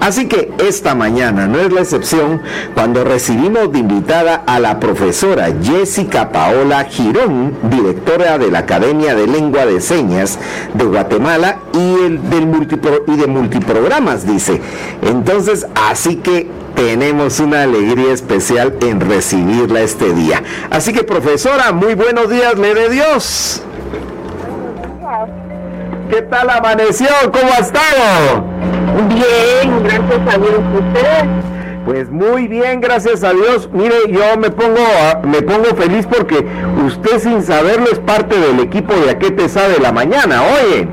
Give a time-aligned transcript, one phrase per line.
[0.00, 2.40] Así que esta mañana no es la excepción
[2.74, 9.26] cuando recibimos de invitada a la profesora Jessica Paola Girón, directora de la Academia de
[9.26, 10.38] Lengua de Señas
[10.72, 12.48] de Guatemala y, el del
[13.06, 14.60] y de multiprogramas, dice.
[15.02, 20.42] Entonces, así que tenemos una alegría especial en recibirla este día.
[20.70, 23.62] Así que, profesora, muy buenos días, le de Dios.
[26.10, 27.06] ¿Qué tal amaneció?
[27.32, 28.44] ¿Cómo ha estado?
[29.08, 30.60] Bien, gracias a Dios.
[30.74, 31.24] ¿Usted?
[31.86, 33.70] Pues muy bien, gracias a Dios.
[33.72, 34.80] Mire, yo me pongo
[35.22, 36.44] me pongo feliz porque
[36.84, 40.88] usted sin saberlo es parte del equipo de Aquete te sabe la mañana, oye.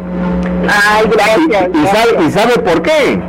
[0.70, 1.70] Ay, gracias.
[1.74, 3.20] Y, Sabe, ¿Y sabe por qué?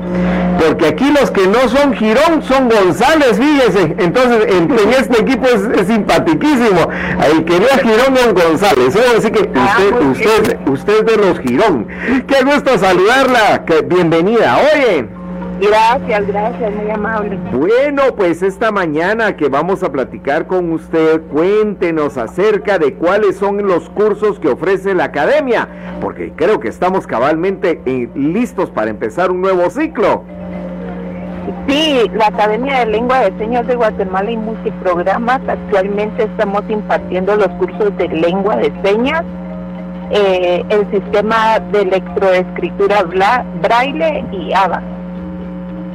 [0.59, 3.95] Porque aquí los que no son Girón son González, fíjese.
[3.99, 6.89] Entonces, en, este equipo es, es simpaticísimo.
[7.31, 8.99] El que Girón es González.
[9.17, 9.79] Así que ah,
[10.11, 11.87] usted, usted, usted de los Girón.
[12.27, 13.65] Qué gusto saludarla.
[13.65, 14.59] Que, bienvenida.
[14.75, 15.19] Oye.
[15.61, 17.37] Gracias, gracias, muy amable.
[17.53, 23.67] Bueno, pues esta mañana que vamos a platicar con usted, cuéntenos acerca de cuáles son
[23.67, 25.69] los cursos que ofrece la academia,
[26.01, 30.23] porque creo que estamos cabalmente eh, listos para empezar un nuevo ciclo.
[31.67, 37.49] Sí, la Academia de Lengua de Señas de Guatemala y multiprogramas actualmente estamos impartiendo los
[37.59, 39.25] cursos de lengua de señas,
[40.11, 43.03] eh, el sistema de electroescritura
[43.63, 44.83] braille y ABA.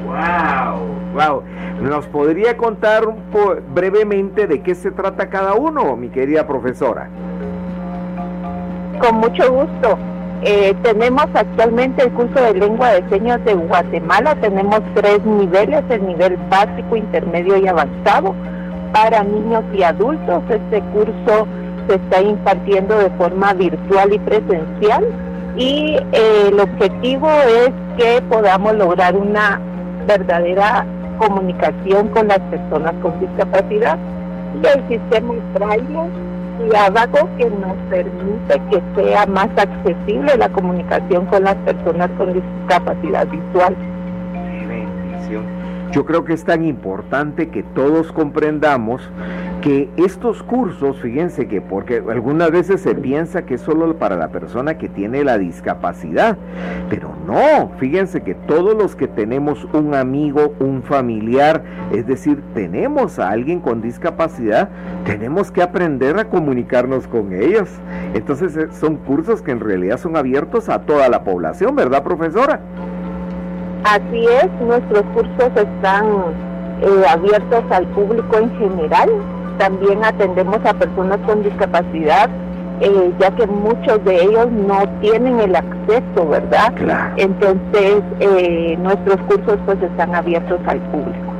[0.05, 0.79] Wow,
[1.13, 1.43] wow.
[1.81, 3.03] ¿Nos podría contar
[3.73, 7.09] brevemente de qué se trata cada uno, mi querida profesora?
[8.99, 9.97] Con mucho gusto.
[10.45, 14.35] Eh, tenemos actualmente el curso de lengua de señas de Guatemala.
[14.35, 18.35] Tenemos tres niveles, el nivel básico, intermedio y avanzado.
[18.91, 21.47] Para niños y adultos, este curso
[21.87, 25.05] se está impartiendo de forma virtual y presencial
[25.55, 29.59] y eh, el objetivo es que podamos lograr una
[30.07, 30.85] verdadera
[31.17, 33.97] comunicación con las personas con discapacidad
[34.61, 36.09] y el sistema braille
[36.71, 43.27] algo que nos permite que sea más accesible la comunicación con las personas con discapacidad
[43.27, 43.75] visual.
[45.93, 49.07] Yo creo que es tan importante que todos comprendamos
[49.61, 54.29] que estos cursos, fíjense que porque algunas veces se piensa que es solo para la
[54.29, 56.35] persona que tiene la discapacidad,
[56.89, 63.19] pero no, fíjense que todos los que tenemos un amigo, un familiar, es decir, tenemos
[63.19, 64.69] a alguien con discapacidad,
[65.05, 67.69] tenemos que aprender a comunicarnos con ellos.
[68.15, 72.59] Entonces eh, son cursos que en realidad son abiertos a toda la población, ¿verdad, profesora?
[73.83, 76.05] Así es, nuestros cursos están
[76.81, 79.09] eh, abiertos al público en general.
[79.57, 82.29] También atendemos a personas con discapacidad,
[82.79, 86.73] eh, ya que muchos de ellos no tienen el acceso, ¿verdad?
[87.17, 91.32] Entonces, eh, nuestros cursos pues están abiertos al público.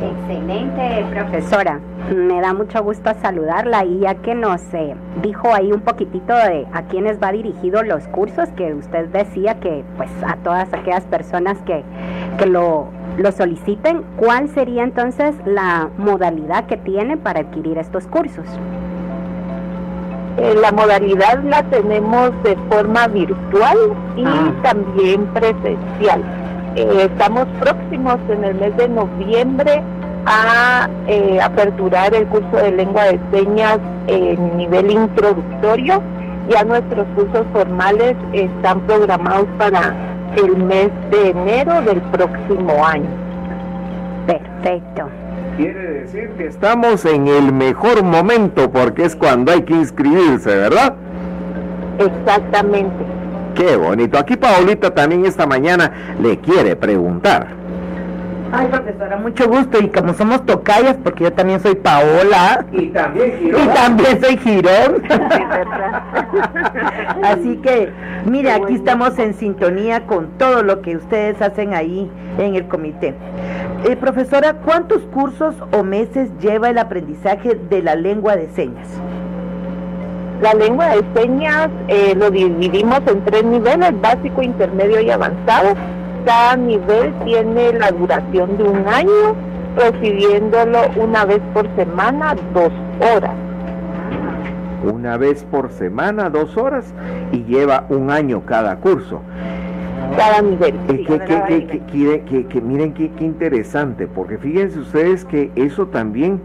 [0.00, 1.80] Excelente, profesora.
[2.14, 6.66] Me da mucho gusto saludarla y ya que nos eh, dijo ahí un poquitito de
[6.72, 11.58] a quiénes va dirigido los cursos, que usted decía que pues a todas aquellas personas
[11.62, 11.82] que,
[12.38, 18.46] que lo, lo soliciten, ¿cuál sería entonces la modalidad que tiene para adquirir estos cursos?
[20.36, 23.78] Eh, la modalidad la tenemos de forma virtual
[24.16, 24.52] y ah.
[24.62, 26.24] también presencial.
[26.76, 29.80] Eh, estamos próximos en el mes de noviembre
[30.26, 36.02] a eh, aperturar el curso de lengua de señas en nivel introductorio.
[36.48, 39.94] Ya nuestros cursos formales están programados para
[40.36, 43.08] el mes de enero del próximo año.
[44.26, 45.08] Perfecto.
[45.56, 50.94] Quiere decir que estamos en el mejor momento porque es cuando hay que inscribirse, ¿verdad?
[51.98, 53.13] Exactamente.
[53.54, 54.18] Qué bonito.
[54.18, 57.64] Aquí Paulita también esta mañana le quiere preguntar.
[58.56, 59.80] Ay, profesora, mucho gusto.
[59.80, 62.64] Y como somos tocayas, porque yo también soy Paola.
[62.70, 63.62] Y también Girón.
[63.62, 65.02] Y también soy Girón.
[67.24, 67.90] Así que,
[68.26, 73.14] mire, aquí estamos en sintonía con todo lo que ustedes hacen ahí en el comité.
[73.84, 78.86] Eh, profesora, ¿cuántos cursos o meses lleva el aprendizaje de la lengua de señas?
[80.44, 85.72] La lengua de señas eh, lo dividimos en tres niveles, básico, intermedio y avanzado.
[86.26, 89.34] Cada nivel tiene la duración de un año,
[89.74, 92.70] recibiéndolo una vez por semana, dos
[93.00, 93.34] horas.
[94.92, 96.92] Una vez por semana, dos horas,
[97.32, 99.22] y lleva un año cada curso
[100.16, 100.74] cada nivel.
[100.86, 106.40] que, miren qué interesante, porque fíjense ustedes que eso también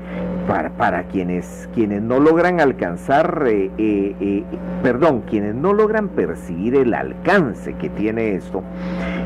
[0.50, 4.44] para, para quienes, quienes no logran alcanzar, eh, eh, eh,
[4.82, 8.64] perdón, quienes no logran percibir el alcance que tiene esto,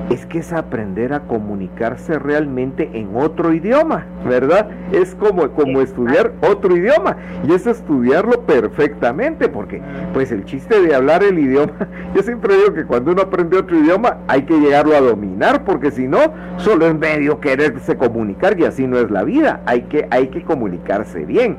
[0.10, 4.68] es que es aprender a comunicarse realmente en otro idioma, ¿verdad?
[4.92, 7.16] Es como, como estudiar otro idioma
[7.48, 9.82] y es estudiarlo perfectamente, porque
[10.14, 13.80] pues el chiste de hablar el idioma, yo siempre digo que cuando uno aprende otro
[13.80, 16.20] idioma hay que llegarlo a dominar, porque si no,
[16.58, 20.44] solo es medio quererse comunicar y así no es la vida, hay que, hay que
[20.44, 21.58] comunicarse bien.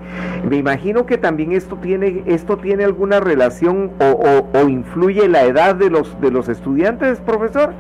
[0.49, 5.91] Me imagino que también esto tiene, esto tiene alguna relación o, influye la edad de
[5.91, 7.73] los, de los estudiantes, profesor.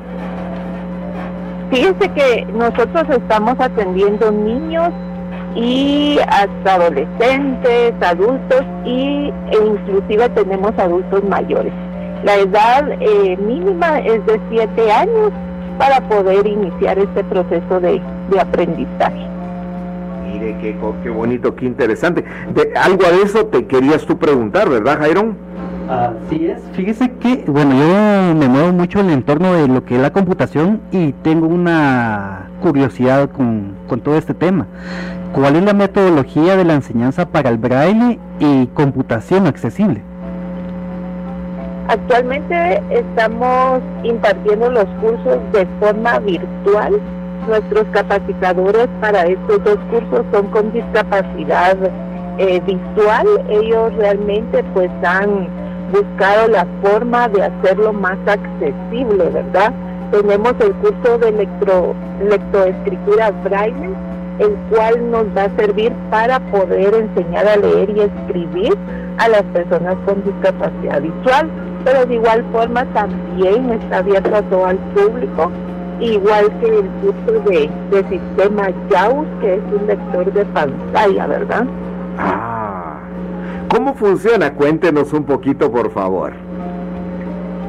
[1.71, 4.91] Fíjense que nosotros estamos atendiendo niños
[5.56, 11.73] y hasta adolescentes, adultos y, e inclusive tenemos adultos mayores.
[12.25, 15.32] La edad eh, mínima es de 7 años
[15.79, 18.00] para poder iniciar este proceso de
[18.38, 19.33] aprendizaje
[20.34, 22.25] mire qué, qué bonito, qué interesante.
[22.54, 25.36] De, algo de eso te querías tú preguntar, ¿verdad, Jairón?
[25.88, 26.62] Así es.
[26.72, 30.12] Fíjese que, bueno, yo me muevo mucho en el entorno de lo que es la
[30.12, 34.66] computación y tengo una curiosidad con, con todo este tema.
[35.32, 40.02] ¿Cuál es la metodología de la enseñanza para el braille y computación accesible?
[41.88, 46.98] Actualmente estamos impartiendo los cursos de forma virtual
[47.46, 51.76] Nuestros capacitadores para estos dos cursos son con discapacidad
[52.38, 53.26] eh, visual.
[53.48, 55.48] Ellos realmente pues han
[55.92, 59.72] buscado la forma de hacerlo más accesible, ¿verdad?
[60.10, 63.90] Tenemos el curso de electro, lectoescritura braille,
[64.38, 68.75] el cual nos va a servir para poder enseñar a leer y escribir
[69.19, 71.48] a las personas con discapacidad visual,
[71.84, 75.52] pero de igual forma también está abierto todo el público
[76.12, 77.71] igual que el curso de,
[78.09, 81.67] sistema JAWS, que es un lector de pantalla, ¿verdad?
[82.19, 83.01] Ah,
[83.69, 84.53] ¿cómo funciona?
[84.55, 86.33] Cuéntenos un poquito, por favor.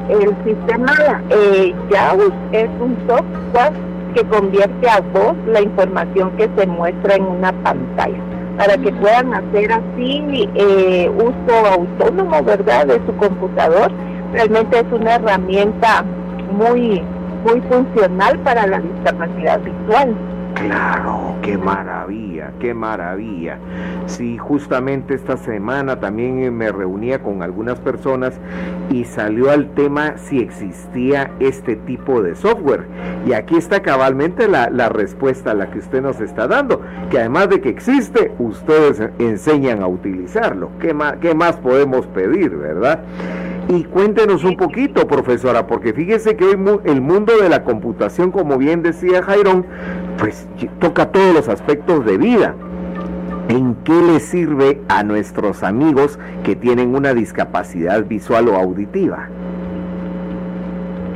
[0.09, 3.73] El sistema eh, JAWS es un software
[4.13, 8.17] que convierte a voz la información que se muestra en una pantalla
[8.57, 13.91] para que puedan hacer así eh, uso autónomo, ¿verdad?, de su computador.
[14.31, 16.05] Realmente es una herramienta
[16.57, 17.03] muy
[17.45, 20.15] muy funcional para la discapacidad visual.
[20.55, 23.59] Claro, qué maravilla, qué maravilla.
[24.05, 28.39] Sí, justamente esta semana también me reunía con algunas personas
[28.89, 32.87] y salió al tema si existía este tipo de software.
[33.27, 37.49] Y aquí está cabalmente la, respuesta a la que usted nos está dando, que además
[37.49, 40.69] de que existe, ustedes enseñan a utilizarlo.
[40.79, 43.03] ¿Qué más, qué más podemos pedir, verdad?
[43.67, 48.57] Y cuéntenos un poquito, profesora, porque fíjese que hoy el mundo de la computación, como
[48.57, 49.65] bien decía Jairón,
[50.19, 50.47] pues
[50.79, 52.55] toca todos los aspectos de vida.
[53.49, 59.29] ¿En qué le sirve a nuestros amigos que tienen una discapacidad visual o auditiva?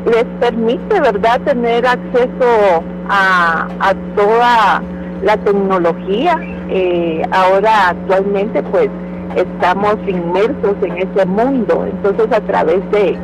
[0.06, 4.82] Les permite, ¿verdad?, tener acceso a, toda
[5.24, 6.40] la tecnología.
[6.70, 8.90] Eh, ahora, actualmente, pues,
[9.36, 11.86] estamos inmersos en ese mundo.
[11.86, 13.18] Entonces a través de,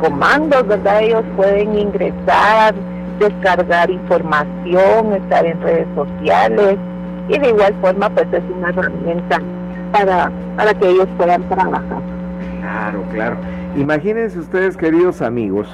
[0.00, 1.00] comandos, ¿verdad?
[1.00, 2.74] Ellos pueden ingresar,
[3.20, 6.76] descargar información, estar en redes sociales
[7.28, 9.40] y de igual forma pues es una herramienta
[9.92, 12.02] para, para que ellos puedan trabajar.
[12.60, 13.36] Claro, claro.
[13.76, 15.68] Imagínense ustedes, queridos amigos,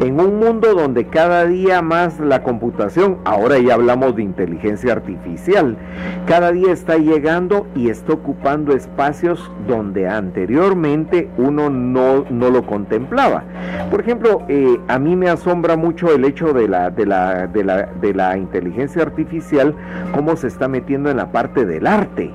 [0.00, 5.76] en un mundo donde cada día más la computación, ahora ya hablamos de inteligencia artificial,
[6.28, 13.42] cada día está llegando y está ocupando espacios donde anteriormente uno no, no lo contemplaba.
[13.90, 17.64] Por ejemplo, eh, a mí me asombra mucho el hecho de la, de, la, de,
[17.64, 19.74] la, de la inteligencia artificial,
[20.14, 22.30] cómo se está metiendo en la parte del arte.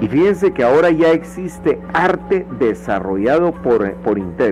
[0.00, 4.45] Y fíjense que ahora ya existe arte desarrollado por, por inteligencia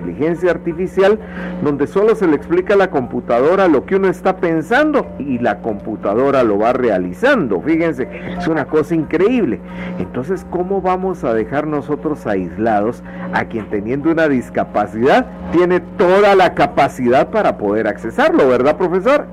[0.49, 1.19] artificial,
[1.63, 5.59] donde solo se le explica a la computadora lo que uno está pensando y la
[5.59, 7.61] computadora lo va realizando.
[7.61, 9.59] Fíjense, es una cosa increíble.
[9.99, 16.53] Entonces, ¿cómo vamos a dejar nosotros aislados a quien teniendo una discapacidad tiene toda la
[16.53, 19.25] capacidad para poder accesarlo, verdad, profesor?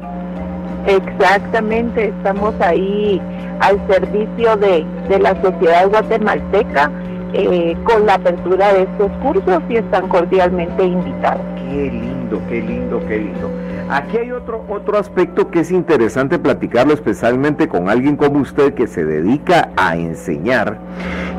[0.87, 3.21] Exactamente, estamos ahí
[3.61, 4.85] al servicio de,
[5.21, 6.91] la sociedad guatemalteca
[7.33, 11.62] eh, con la apertura de estos cursos y están cordialmente invitados.
[11.73, 13.51] Qué lindo, qué lindo, qué lindo.
[13.89, 18.87] Aquí hay otro, otro aspecto que es interesante platicarlo, especialmente con alguien como usted que
[18.87, 20.79] se dedica a enseñar,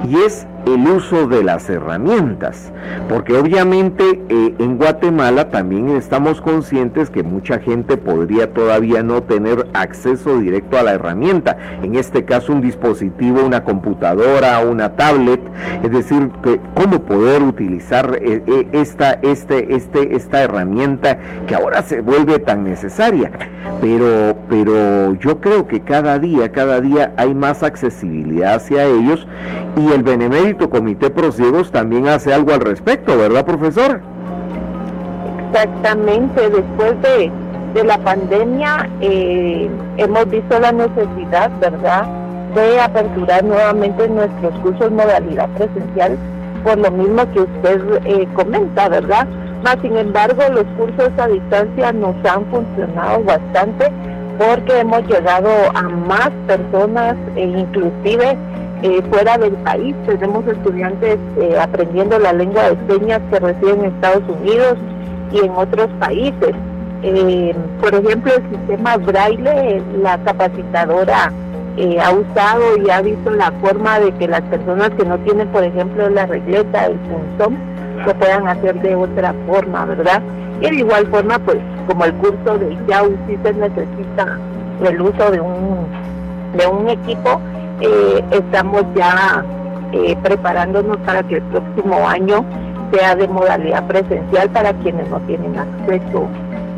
[0.10, 2.72] y es el uso de las herramientas,
[3.10, 9.68] porque obviamente eh, en Guatemala también estamos conscientes que mucha gente podría todavía no tener
[9.74, 15.42] acceso directo a la herramienta, en este caso un dispositivo, una computadora, una tablet,
[15.84, 16.30] es decir,
[16.76, 22.64] cómo poder utilizar eh, eh, esta, este, este, esta herramienta que ahora se vuelve tan
[22.64, 23.32] necesaria,
[23.82, 29.28] pero, pero yo creo que cada día, cada día hay más accesibilidad hacia ellos
[29.76, 34.02] y el benemérito Comité Prosiegos también hace algo al respecto, ¿verdad, profesor?
[35.52, 37.32] Exactamente, después de,
[37.84, 42.06] la pandemia eh, hemos visto la necesidad, ¿verdad?,
[42.56, 46.18] de aperturar nuevamente nuestros cursos modalidad presencial,
[46.64, 49.28] por lo mismo que usted eh, comenta, ¿verdad?
[49.82, 53.92] Sin embargo, los cursos a distancia nos han funcionado bastante
[54.38, 58.38] porque hemos llegado a más personas e inclusive
[58.84, 59.96] eh, fuera del país.
[60.06, 64.78] Tenemos estudiantes eh, aprendiendo la lengua de señas que residen en Estados Unidos
[65.32, 66.54] y en otros países.
[67.02, 71.32] Eh, por ejemplo, el sistema Braille, la capacitadora
[72.02, 75.64] ha usado y ha visto la forma de que las personas que no tienen, por
[75.64, 77.73] ejemplo, la regleta, el punzón,
[78.06, 80.22] lo puedan hacer de otra forma, ¿verdad?
[80.62, 81.58] Y de igual forma, pues,
[81.88, 84.38] como el curso de YAU, sí se necesita
[84.84, 85.88] el uso de un,
[86.58, 87.42] de un equipo
[87.82, 89.44] eh, estamos ya
[89.92, 92.46] eh, preparándonos para que el próximo año
[92.92, 96.28] sea de modalidad presencial para quienes no tienen acceso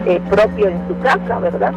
[0.05, 1.74] eh, propio en su casa, ¿verdad?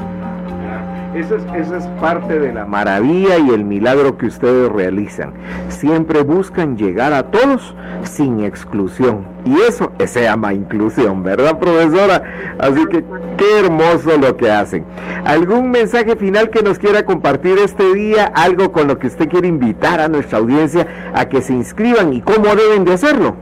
[1.15, 5.33] Eso es, es parte de la maravilla y el milagro que ustedes realizan.
[5.69, 7.75] Siempre buscan llegar a todos
[8.05, 9.27] sin exclusión.
[9.47, 12.23] Y eso se llama inclusión, ¿verdad, profesora?
[12.59, 13.03] Así que
[13.39, 14.85] qué hermoso lo que hacen.
[15.25, 18.27] ¿Algún mensaje final que nos quiera compartir este día?
[18.35, 22.21] Algo con lo que usted quiere invitar a nuestra audiencia a que se inscriban y
[22.21, 23.35] cómo deben de hacerlo.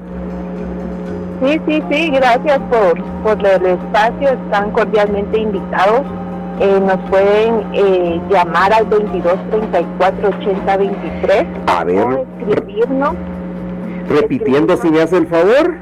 [1.42, 4.28] Sí, sí, sí, gracias por, por el espacio.
[4.30, 6.06] Están cordialmente invitados
[6.60, 13.14] eh, nos pueden eh, llamar al 22 34 80 23 a ver, o escribirnos.
[14.08, 15.74] Repitiendo, si me hace el favor.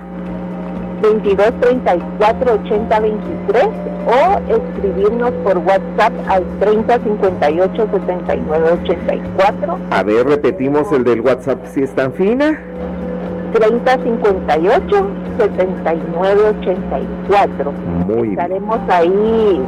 [1.03, 3.65] 22 34 80 23
[4.07, 9.79] o escribirnos por WhatsApp al 30 58 79 84.
[9.91, 12.59] A ver, repetimos el del WhatsApp si es tan fina.
[13.53, 15.07] 30 58
[15.39, 17.73] 79 84.
[18.07, 19.63] Muy Estaremos ahí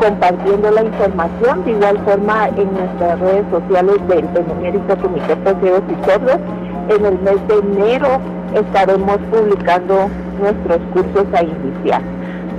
[0.00, 6.04] compartiendo la información, de igual forma en nuestras redes sociales del Benemérito Comité de y
[6.04, 6.40] Sordos.
[6.88, 8.20] En el mes de enero
[8.54, 10.08] estaremos publicando
[10.40, 12.02] nuestros cursos a iniciar.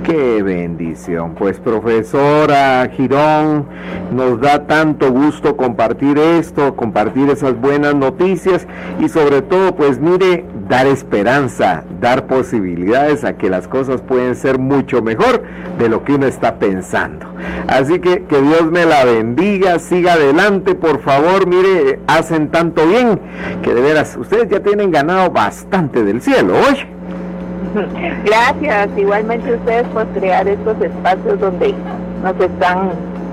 [0.04, 1.34] Qué bendición.
[1.34, 3.66] Pues profesora Girón,
[4.12, 8.66] nos da tanto gusto compartir esto, compartir esas buenas noticias
[8.98, 14.60] y sobre todo, pues mire, dar esperanza, dar posibilidades a que las cosas pueden ser
[14.60, 15.42] mucho mejor
[15.78, 17.26] de lo que uno está pensando.
[17.66, 23.20] Así que que Dios me la bendiga, siga adelante, por favor, mire, hacen tanto bien
[23.62, 26.86] que de veras, ustedes ya tienen ganado bastante del cielo, oye.
[28.24, 31.74] Gracias, igualmente ustedes por crear estos espacios donde
[32.22, 32.92] nos están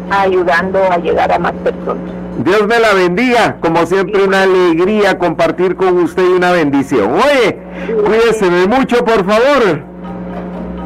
[0.10, 2.27] ayudando a llegar a más personas.
[2.44, 7.14] Dios me la bendiga, como siempre una alegría compartir con usted y una bendición.
[7.14, 7.58] Oye,
[8.06, 9.98] cuídese mucho, por favor.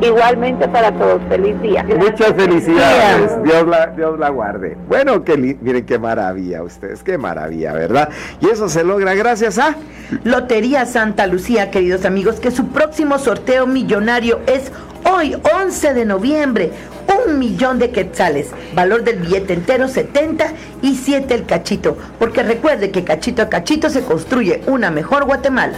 [0.02, 1.84] Igualmente para todos, feliz día.
[1.84, 4.76] Muchas felicidades, Dios la, Dios la guarde.
[4.88, 8.10] Bueno, que miren qué maravilla ustedes, qué maravilla, ¿verdad?
[8.40, 9.76] Y eso se logra gracias a
[10.24, 14.72] Lotería Santa Lucía, queridos amigos, que su próximo sorteo millonario es
[15.12, 16.72] hoy, 11 de noviembre.
[17.26, 22.92] Un millón de quetzales, valor del billete entero 70 y 7 el cachito, porque recuerde
[22.92, 25.78] que cachito a cachito se construye una mejor Guatemala.